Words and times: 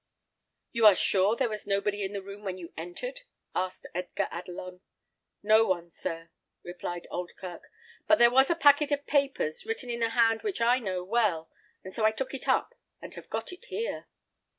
"You 0.71 0.87
are 0.87 0.95
sure 0.95 1.35
there 1.35 1.47
was 1.47 1.67
nobody 1.67 2.03
in 2.03 2.11
the 2.13 2.23
room 2.23 2.41
when 2.41 2.57
you 2.57 2.73
entered?" 2.75 3.21
asked 3.53 3.85
Edgar 3.93 4.27
Adelon. 4.31 4.81
"No 5.43 5.63
one, 5.67 5.91
sir," 5.91 6.31
replied 6.63 7.05
Oldkirk; 7.11 7.61
"but 8.07 8.17
there 8.17 8.31
was 8.31 8.49
a 8.49 8.55
packet 8.55 8.91
of 8.91 9.05
papers, 9.05 9.63
written 9.63 9.91
in 9.91 10.01
a 10.01 10.09
hand 10.09 10.41
which 10.41 10.59
I 10.59 10.79
know 10.79 11.03
well, 11.03 11.51
and 11.83 11.93
so 11.93 12.03
I 12.03 12.09
took 12.11 12.33
it 12.33 12.47
up, 12.47 12.73
and 12.99 13.13
have 13.13 13.29
got 13.29 13.53
it 13.53 13.65
here." 13.65 14.07